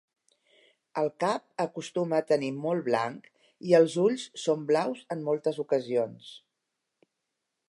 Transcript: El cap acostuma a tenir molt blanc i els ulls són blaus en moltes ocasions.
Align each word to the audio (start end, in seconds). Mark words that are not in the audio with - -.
El 1.01 1.09
cap 1.23 1.45
acostuma 1.65 2.17
a 2.21 2.25
tenir 2.31 2.49
molt 2.65 2.85
blanc 2.89 3.29
i 3.73 3.77
els 3.83 4.01
ulls 4.07 4.27
són 4.47 4.67
blaus 4.73 5.05
en 5.17 5.23
moltes 5.31 5.65
ocasions. 5.67 6.37